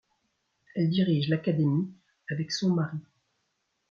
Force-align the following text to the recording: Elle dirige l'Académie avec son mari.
Elle 0.73 0.89
dirige 0.89 1.29
l'Académie 1.29 1.87
avec 2.31 2.51
son 2.51 2.71
mari. 2.71 2.97